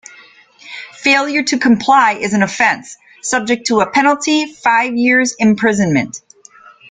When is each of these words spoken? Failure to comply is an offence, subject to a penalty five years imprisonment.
Failure 0.93 1.43
to 1.43 1.59
comply 1.59 2.13
is 2.13 2.33
an 2.33 2.41
offence, 2.41 2.97
subject 3.21 3.67
to 3.67 3.81
a 3.81 3.91
penalty 3.91 4.47
five 4.47 4.95
years 4.95 5.35
imprisonment. 5.37 6.23